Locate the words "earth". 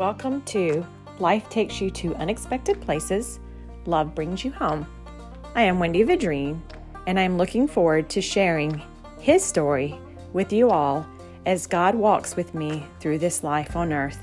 13.92-14.18